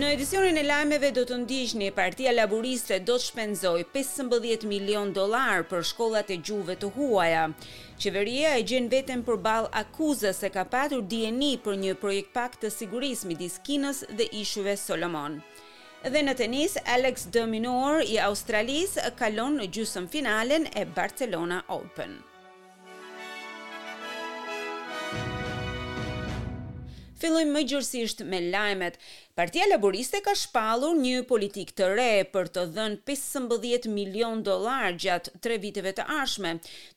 [0.00, 5.60] Në edicionin e lajmeve do të ndiqni Partia Laboriste do të shpenzoj 15 milion dollar
[5.72, 7.42] për shkollat e gjuhëve të huaja.
[8.04, 12.72] Qeveria e gjen veten përballë akuzës se ka patur dieni për një projekt pak të
[12.78, 15.36] sigurisë midis Kinës dhe ishujve Solomon.
[16.08, 22.22] Dhe në tenis, Alex de Minaur i Australis kalon në gjysmëfinalen finalen e Barcelona Open.
[27.20, 28.94] Fillojmë më gjërësisht me lajmet.
[29.38, 35.34] Partia Laboriste ka shpalur një politik të re për të dhënë 15 milion dolar gjatë
[35.46, 36.54] tre viteve të ashme,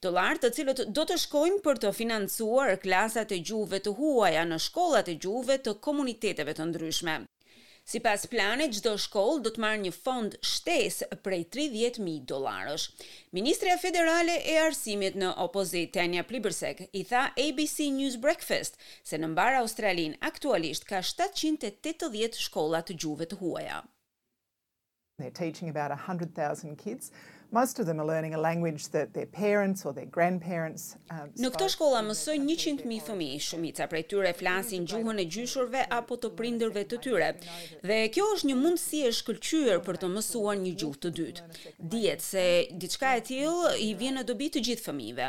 [0.08, 4.64] dolar të cilët do të shkojnë për të financuar klasat e gjuve të huaja në
[4.70, 7.20] shkollat e gjuve të komuniteteve të ndryshme.
[7.86, 12.86] Si pas plane, gjdo shkoll do të marrë një fond shtes prej 30.000 dolarës.
[13.36, 19.34] Ministrja Federale e Arsimit në opozit, Tanja Plibersek, i tha ABC News Breakfast se në
[19.34, 23.82] mbarë Australin aktualisht ka 780 shkollat gjuve të huaja.
[25.20, 27.12] They're teaching about 100,000 kids,
[27.54, 31.52] Most of them are learning a language that their parents or their grandparents um, Në
[31.54, 36.32] këtë shkollë mësojnë 100 mijë fëmijë, shumica prej tyre flasin gjuhën e gjyshurve apo të
[36.40, 37.28] prindërve të tyre.
[37.86, 41.50] Dhe kjo është një mundësi e shkëlqyer për të mësuar një gjuhë të dytë.
[41.94, 42.46] Dihet se
[42.86, 45.28] diçka e tillë i vjen në dobi të gjithë fëmijëve.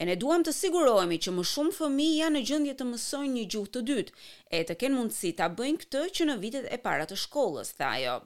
[0.00, 3.44] E ne duam të sigurohemi që më shumë fëmijë janë në gjendje të mësojnë një
[3.56, 7.04] gjuhë të dytë e të kenë mundësi ta bëjnë këtë që në vitet e para
[7.12, 8.16] të shkollës, tha ajo.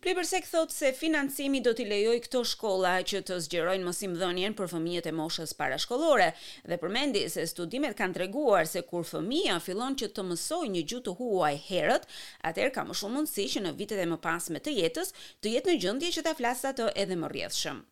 [0.00, 4.54] Prej përse këthot se financimi do t'i lejoj këto shkolla që të zgjerojnë mësim dhënjen
[4.60, 6.30] për fëmijët e moshës parashkollore
[6.72, 11.06] dhe përmendi se studimet kanë treguar se kur fëmija fillon që të mësoj një gjutë
[11.10, 12.08] të huaj herët,
[12.52, 15.12] atër ka më shumë mundësi që në vitet e më pasme të jetës
[15.44, 17.86] të jetë në gjëndje që ta flasat të edhe më rjedhshëm.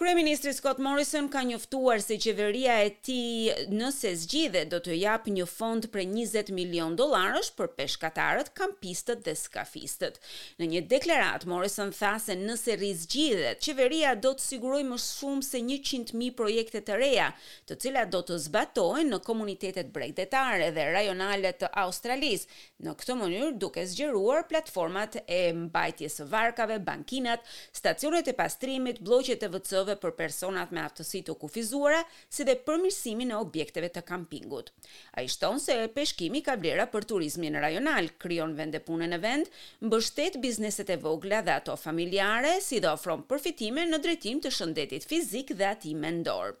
[0.00, 5.44] Kryeministri Scott Morrison ka njoftuar se qeveria e tij nëse zgjidhet do të jap një
[5.48, 10.16] fond për 20 milion dollarësh për peshkatarët, kampistët dhe skafistët.
[10.56, 15.44] Në një deklaratë Morrison tha se nëse rri zgjidhet, qeveria do të sigurojë më shumë
[15.50, 17.28] se 100 mijë projekte të reja,
[17.68, 22.48] të cilat do të zbatohen në komunitetet bregdetare dhe rajonale të Australisë,
[22.88, 27.44] në këtë mënyrë duke zgjeruar platformat e mbajtjes së varkave, bankinat,
[27.76, 33.26] stacionet e pastrimit, bllloqet e VCV për personat me aftësi të kufizuara, si dhe përmirësimi
[33.28, 34.70] në objekteve të kampingut.
[35.18, 40.38] Ai shton se peshkimi ka vlera për turizmin rajonal, krijon vende pune në vend, mbështet
[40.44, 45.54] bizneset e vogla dhe ato familjare, si dhe ofron përfitime në drejtim të shëndetit fizik
[45.56, 46.54] dhe atij mendor.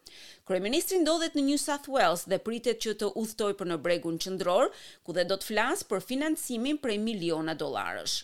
[0.50, 4.72] Kryeministri ndodhet në New South Wales dhe pritet që të udhtojë për në bregun qendror,
[5.04, 8.18] ku dhe do të flasë për financimin prej miliona dollarësh.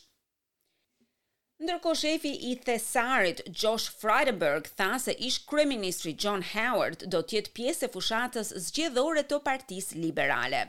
[1.57, 7.87] Ndërko shefi i thesarit Josh Frydenberg tha se ish kreministri John Howard do tjetë pjesë
[7.87, 10.61] e fushatës zgjedhore të partis liberale.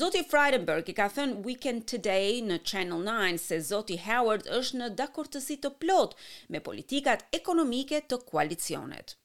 [0.00, 4.90] Zoti Frydenberg i ka thënë Weekend Today në Channel 9 se zoti Howard është në
[5.00, 6.12] dakortësi të plot
[6.52, 9.16] me politikat ekonomike të koalicionet.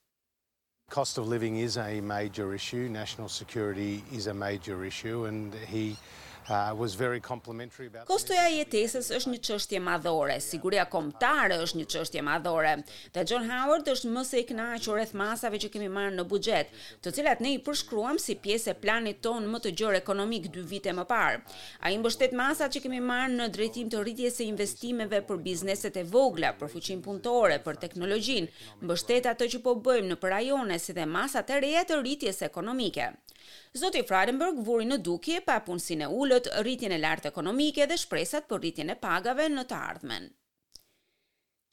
[0.98, 5.86] Cost of living is a major issue, national security is a major issue and he
[6.42, 6.74] Uh,
[8.08, 12.72] Kostoja e jetesës është një çështje madhore, siguria kombëtare është një çështje madhore.
[13.14, 16.72] Dhe John Howard është më se i kënaqur rreth masave që kemi marrë në buxhet,
[17.06, 20.66] të cilat ne i përshkruam si pjesë e planit tonë më të gjerë ekonomik dy
[20.74, 21.38] vite më parë.
[21.86, 26.04] Ai mbështet masat që kemi marrë në drejtim të rritjes së investimeve për bizneset e
[26.18, 28.52] vogla, për fuqin punëtore, për teknologjinë,
[28.82, 33.14] mbështet atë që po bëjmë në rajone si dhe masat e reja të rritjes ekonomike.
[33.78, 38.50] Zoti Freidenberg vuri në dukje pa punësinë e ulët, rritjen e lartë ekonomike dhe shpresat
[38.52, 40.30] për rritjen e pagave në të ardhmen.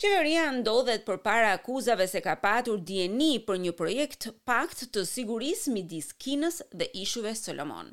[0.03, 5.65] Qeveria ndodhet për para akuzave se ka patur djeni për një projekt pakt të siguris
[5.77, 7.89] midis Kinës dhe ishuve Solomon.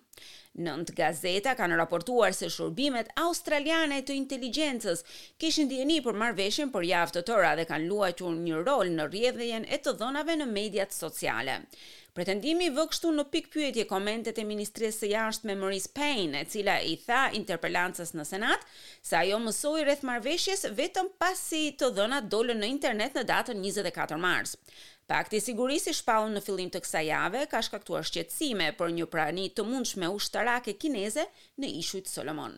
[0.68, 5.02] Nëndë gazeta kanë raportuar se shurbimet australiane të inteligencës
[5.44, 9.66] kishin djeni për marveshen për javë të tëra dhe kanë luajtur një rol në rjedhjen
[9.76, 11.58] e të dhonave në mediat sociale.
[12.16, 16.78] Pretendimi vë kështu në pikë pyetje komentet e ministres së jashtme Maurice Payne, e cila
[16.88, 18.62] i tha interpelancës në Senat
[19.03, 24.20] se ajo mësoi rreth marrëveshjes vetëm pasi të dhënat dolën në internet në datën 24
[24.23, 24.56] mars.
[25.12, 29.50] Pakti sigurisë i shpallën në fillim të kësaj jave ka shkaktuar shqetësime për një prani
[29.52, 31.28] të mundshme ushtarake kineze
[31.59, 32.56] në ishujt Solomon.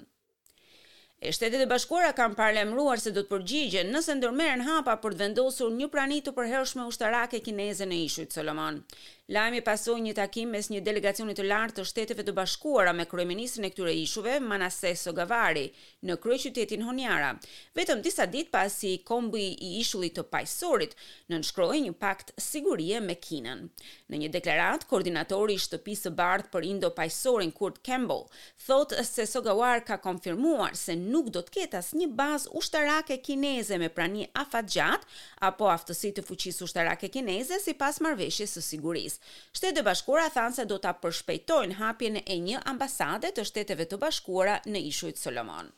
[1.17, 5.23] E shtetet e bashkuara kanë parlemruar se do të përgjigjen nëse ndërmerren hapa për të
[5.23, 8.83] vendosur një prani të përhershme ushtarake kineze në ishujt Solomon.
[9.27, 13.65] Lajmi pasoi një takim mes një delegacioni të lartë të Shteteve të Bashkuara me kryeministrin
[13.67, 15.65] e këtyre ishujve, Manase Sogavari,
[16.07, 17.33] në kryeqytetin Honiara.
[17.75, 20.95] Vetëm disa ditë pasi kombi i ishullit të Paisorit
[21.33, 23.65] nënshkroi një pakt sigurie me Kinën.
[24.13, 28.23] Në një deklaratë, koordinatori i Shtëpisë së Bardhë për indo pajsorin Kurt Campbell
[28.69, 33.91] thotë se Sogavari ka konfirmuar se nuk do të ketë asnjë bazë ushtarake kineze me
[33.99, 35.03] prani afatgjat
[35.51, 39.15] apo aftësi të fuqisë ushtarake kineze sipas marrëveshjes së sigurisë.
[39.55, 44.01] Shtetet e Bashkuara thanë se do ta përshpejtojnë hapjen e një ambasade të Shteteve të
[44.05, 45.73] Bashkuara në ishujt Solomon.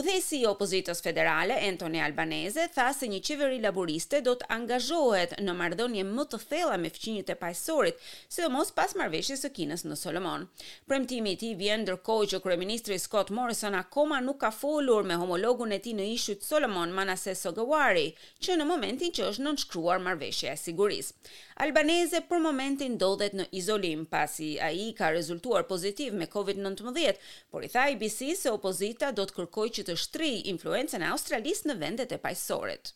[0.00, 5.54] Udhësi i opozitës federale Anthony Albanese tha se një qeveri laboriste do të angazhohet në
[5.58, 8.00] marrëdhënie më të thella me fqinjet e paqësorit,
[8.36, 10.46] sidomos pas marrëveshjes së Kinës në Solomon.
[10.88, 15.76] Premtimi i tij vjen ndërkohë që kryeministri Scott Morrison akoma nuk ka folur me homologun
[15.76, 18.06] e tij në ishujt Solomon, Manasseh Sogawari,
[18.46, 21.18] që në momentin që është nënshkruar marrëveshja e sigurisë.
[21.62, 27.20] Albanese për momentin ndodhet në izolim pasi ai ka rezultuar pozitiv me Covid-19,
[27.54, 31.70] por i tha ABC se opozita do të kërkojë që të shtrijë influencën e australisë
[31.70, 32.90] në vendet e paqësorit.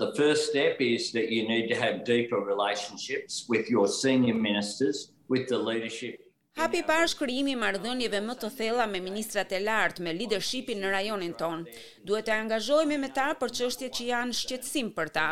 [0.00, 5.10] The first step is that you need to have deeper relationships with your senior ministers,
[5.28, 6.23] with the leadership
[6.54, 11.32] Hapi parë shkryimi mardhënjive më të thella me ministrat e lartë, me leadershipin në rajonin
[11.40, 11.72] tonë.
[12.10, 15.24] Duhet e angazhojme me ta për qështje që janë shqetsim për ta.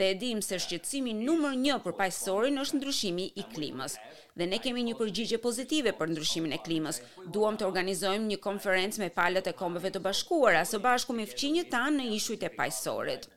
[0.00, 3.98] Dhe edhim se shqetsimi numër një për pajësorin është ndryshimi i klimës.
[4.40, 7.02] Dhe ne kemi një përgjigje pozitive për ndryshimin e klimës.
[7.36, 11.68] Duam të organizojmë një konferencë me palët e kombëve të bashkuara, së bashku me fqinjë
[11.76, 13.28] ta në ishujt e pajësorit.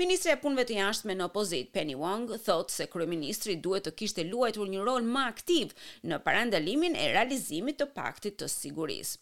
[0.00, 4.22] Ministre e punëve të jashtme në opozit, Penny Wong, thot se kryeministri duhet të kishte
[4.24, 5.74] luajtur një rol më aktiv
[6.08, 9.18] në parandalimin e realizimit të paktit të sigurisë.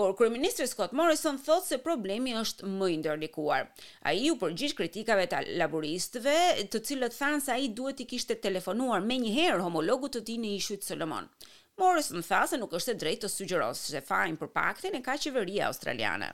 [0.00, 3.66] Por kryeministri Scott Morrison thot se problemi është më i ndërlikuar.
[4.08, 6.38] Ai u përgjigj kritikave të laboristëve,
[6.72, 10.54] të cilët thanë se ai duhet i kishte telefonuar më njëherë homologut të tij në
[10.56, 11.28] ishujt Solomon.
[11.76, 15.20] Morrison tha se nuk është e drejtë të sugjerosh se fajin për paktin e ka
[15.26, 16.32] qeveria australiane.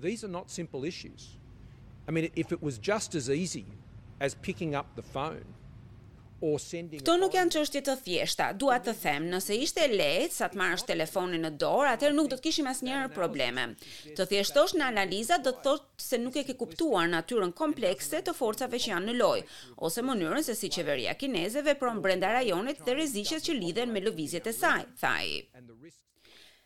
[0.00, 1.34] These are not simple issues.
[2.08, 3.66] I mean, if it was just as easy
[4.20, 5.44] as picking up the phone,
[6.42, 8.46] Këto nuk janë çështje të thjeshta.
[8.58, 12.38] Dua të them, nëse ishte lehtë sa të marrësh telefonin në dorë, atëherë nuk do
[12.40, 13.66] të kishim asnjëherë probleme.
[14.18, 18.34] Të thjeshtosh në analiza do të thotë se nuk e ke kuptuar natyrën komplekse të
[18.40, 19.46] forcave që janë në lojë,
[19.86, 24.50] ose mënyrën se si qeveria kineze vepron brenda rajonit dhe rreziqet që lidhen me lëvizjet
[24.50, 25.26] e saj, thaj.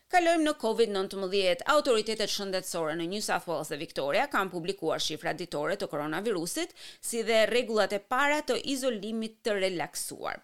[0.07, 1.65] Kalojmë në COVID-19.
[1.67, 6.71] Autoritetet shëndetësore në New South Wales dhe Victoria kanë publikuar shifrat ditore të koronavirusit,
[7.03, 10.37] si dhe rregullat e para të izolimit të relaksuar.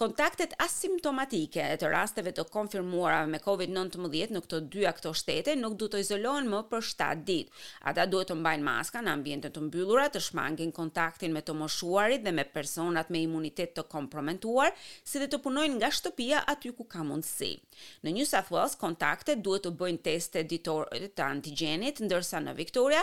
[0.00, 5.98] Kontaktet asimptomatike të rasteve të konfirmuara me COVID-19 në këto dy ato shtete nuk duhet
[5.98, 7.60] të izolohen më për 7 ditë.
[7.92, 12.24] Ata duhet të mbajnë maska në ambiente të mbyllura, të shmangin kontaktin me të moshuarit
[12.24, 14.72] dhe me personat me imunitet të komprometuar,
[15.04, 17.52] si dhe të punojnë nga shtëpia aty ku ka mundësi.
[18.00, 22.52] Në New South Wales, kontaktet akte duhet të bëjnë teste ditore të antigjenit ndërsa në
[22.60, 23.00] Vektorja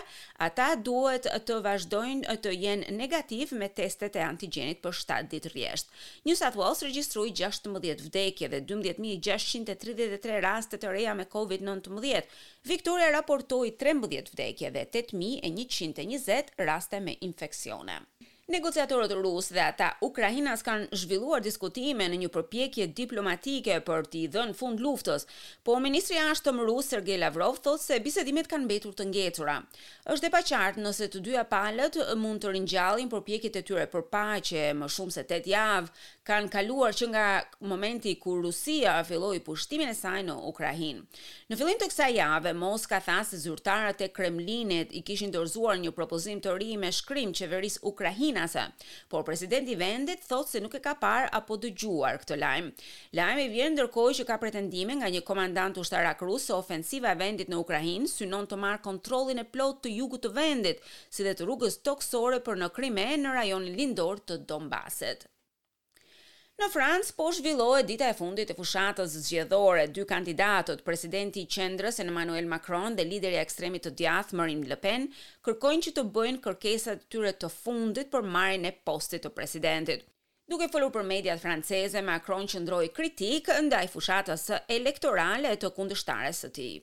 [0.48, 5.92] ata duhet të vazhdojnë të jenë negativ me testet e antigjenit për 7 ditë rresht.
[6.30, 12.33] New South Wales regjistroi 16 vdekje dhe 12633 raste të reja me Covid-19.
[12.74, 18.01] Victoria raportoi 13 vdekje dhe 8120 raste me infeksione.
[18.48, 24.56] Negociatorët rusë dhe ata Ukrajinas kanë zhvilluar diskutime në një përpjekje diplomatike për t'i dhënë
[24.56, 25.26] fund luftës,
[25.68, 29.58] po Ministri Ashtëm Rusë Sergej Lavrov thotë se bisedimet kanë betur të ngetura.
[30.08, 34.06] Êshtë dhe pa qartë nëse të dyja palët mund të rinjallin përpjekjet e tyre për
[34.16, 35.92] pache më shumë se 8 javë,
[36.32, 37.25] kanë kaluar që nga
[37.74, 41.04] momenti ku Rusia filloi pushtimin e saj në Ukrainë.
[41.51, 45.92] Në fillim të kësaj jave, Moska tha se zyrtarët e Kremlinit i kishin dorëzuar një
[46.00, 48.67] propozim të ri me shkrim qeverisë ukrainë nasa.
[49.12, 52.70] Por presidenti i vendit thotë se nuk e ka parë apo dëgjuar këtë lajm.
[53.20, 57.50] Lajmi vjen ndërkohë që ka pretendime nga një komandant ushtarak rus se ofensiva e vendit
[57.51, 61.48] në Ukrainë synon të marrë kontrollin e plotë të jugut të vendit, si dhe të
[61.50, 65.27] rrugës toksore për në Krime në rajonin lindor të Donbasit.
[66.58, 69.84] Në Francë po zhvillohet dita e fundit e fushatës zgjedhore.
[69.94, 74.80] Dy kandidatët, presidenti i qendrës Emmanuel Macron dhe lideri i ekstremit të djathtë Marine Le
[74.88, 75.06] Pen,
[75.46, 80.10] kërkojnë që të bëjnë kërkesat e tyre të fundit për marrjen e postit të presidentit.
[80.54, 84.50] Duke folur për mediat franceze, Macron qëndroi kritik ndaj fushatës
[84.80, 86.76] elektorale të kundërshtares së tij.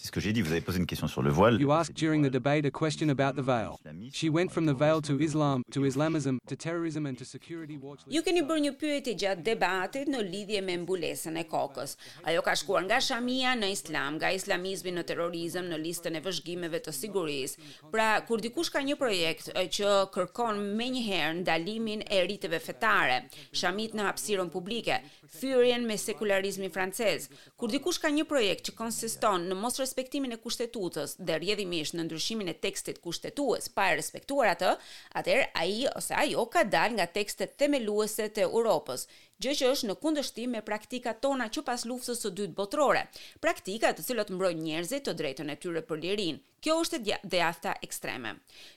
[0.00, 1.60] C'est ce que j'ai dit, vous avez posé une question sur le voile.
[1.60, 3.80] You asked during the debate a question about the veil.
[4.12, 8.06] She went from the veil to Islam, to Islamism, to terrorism and to security watch.
[8.08, 11.96] Ju keni bërë një pyetje gjatë debatit në lidhje me mbulesën e kokës.
[12.30, 16.78] Ajo ka shkuar nga Shamia në Islam, nga Islamizmi në terrorizëm në listën e vëzhgimeve
[16.86, 17.66] të sigurisë.
[17.90, 19.50] Pra, kur dikush ka një projekt
[19.80, 25.02] që kërkon menjëherë ndalimin e riteve fetare, shamit në hapësirën publike,
[25.40, 27.26] thyrjen me sekularizmin francez,
[27.58, 32.04] kur dikush ka një projekt që konsiston në mos respektimin e kushtetutës dhe rjedhimisht në
[32.06, 34.72] ndryshimin e tekstit kushtetues pa e respektuar atë,
[35.20, 39.06] atër a i ose a jo ka dal nga tekstet temeluese të Europës,
[39.42, 43.04] gjë që është në kundështim me praktikat tona që pas luftës së dytë botrore,
[43.46, 46.42] praktika të cilat mbroj njerëzit të drejton e tyre për lirin.
[46.60, 48.32] Kjo është dhe afta ekstreme.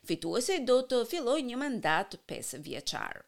[0.07, 3.25] Fituese do të filloj një mandat 5 vjeqarë.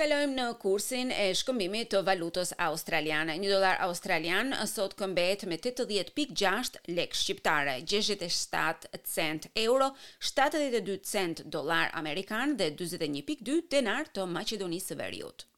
[0.00, 3.34] Kalojmë në kursin e shkëmbimit të valutës australiane.
[3.42, 9.90] Një dolar australian sot këmbet me 80.6 lek shqiptare, 67 cent euro,
[10.32, 15.50] 72 cent dolar amerikan dhe 21.2 denar të Macedonisë së Veriut.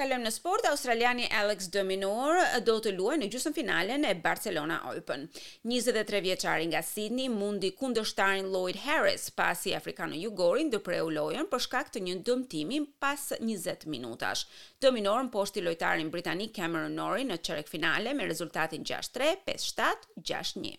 [0.00, 4.78] Kalëm në sport, australiani Alex de Minaur do të luaj në gjusën finale e Barcelona
[4.88, 5.26] Open.
[5.72, 11.12] 23 vjeqari nga Sydney mundi kundështarin Lloyd Harris pas i Afrikanu Jugorin dhe preu
[11.52, 14.46] për shkak të një dëmtimi pas 20 minutash.
[14.80, 20.08] De Minaur në poshti lojtarin Britani Cameron Norrie në qerek finale me rezultatin 6-3, 5-7,
[20.32, 20.78] 6-1.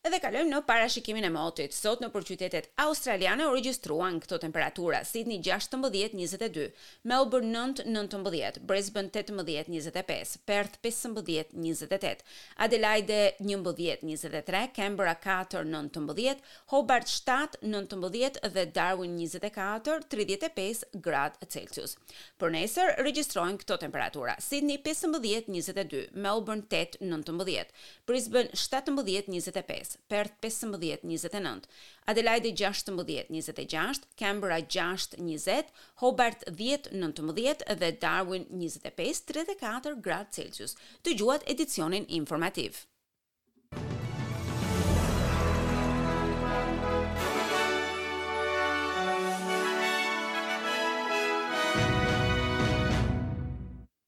[0.00, 1.74] Edhe kalojmë në parashikimin e motit.
[1.76, 6.62] Sot në për qytetet australiane u regjistruan këto temperatura: Sydney 16-22,
[7.10, 12.24] Melbourne 9-19, Brisbane 18-25, Perth 15-28,
[12.64, 21.98] Adelaide 11-23, Canberra 4-19, Hobart 7-19 dhe Darwin 24-35 gradë Celsius.
[22.40, 27.76] Për nesër regjistrohen këto temperatura: Sydney 15-22, Melbourne 8-19,
[28.08, 31.62] Brisbane 17-25 Melbourne's, Perth 15 29,
[32.06, 35.62] Adelaide 16 26, Canberra 6 20,
[35.96, 40.76] Hobart 10 19 dhe Darwin 25 34 gradë Celsius.
[41.04, 42.84] Dëgjuat edicionin informativ.